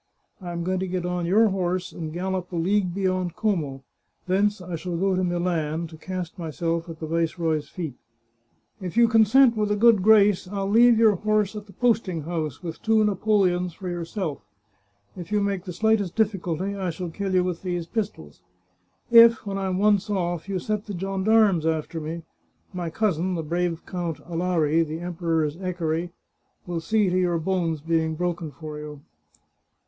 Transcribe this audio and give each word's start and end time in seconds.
I 0.41 0.51
am 0.51 0.63
going 0.63 0.79
to 0.79 0.87
get 0.87 1.05
on 1.05 1.27
your 1.27 1.49
horse 1.49 1.91
and 1.91 2.11
gallop 2.11 2.51
a 2.51 2.55
league 2.55 2.91
beyond 2.91 3.35
Como; 3.35 3.83
thence 4.25 4.59
I 4.59 4.75
shall 4.75 4.97
go 4.97 5.15
to 5.15 5.23
Milan, 5.23 5.85
to 5.85 5.95
cast 5.95 6.39
myself 6.39 6.89
at 6.89 6.99
the 6.99 7.05
viceroy's 7.05 7.69
feet. 7.69 7.93
If 8.81 8.97
you 8.97 9.07
consent 9.07 9.55
with 9.55 9.69
a 9.69 9.75
good 9.75 10.01
grace, 10.01 10.47
I'll 10.47 10.67
leave 10.67 10.97
your 10.97 11.17
horse 11.17 11.55
at 11.55 11.67
the 11.67 11.73
posting 11.73 12.23
house, 12.23 12.63
with 12.63 12.81
two 12.81 13.03
napoleons 13.03 13.73
for 13.73 13.89
yourself. 13.89 14.41
If 15.15 15.31
you 15.31 15.39
make 15.39 15.65
the 15.65 15.71
slightest 15.71 16.15
difficulty 16.15 16.73
I 16.75 16.89
shall 16.89 17.11
kill 17.11 17.35
you 17.35 17.43
with 17.43 17.61
these 17.61 17.85
pis 17.85 18.09
tols. 18.09 18.39
If, 19.11 19.45
when 19.45 19.59
I 19.59 19.67
am 19.67 19.77
once 19.77 20.09
oflF, 20.09 20.47
you 20.47 20.57
set 20.57 20.87
the 20.87 20.97
gendarmes 20.97 21.67
after 21.67 22.01
me, 22.01 22.23
my 22.73 22.89
cousin, 22.89 23.35
the 23.35 23.43
brave 23.43 23.85
Count 23.85 24.17
Alari, 24.25 24.81
the 24.83 24.99
Emperor's 24.99 25.57
equerry, 25.57 26.11
will 26.65 26.81
see 26.81 27.07
to 27.11 27.17
your 27.19 27.37
bones 27.37 27.81
being 27.81 28.15
broken 28.15 28.49
for 28.49 28.79
you." 28.79 29.01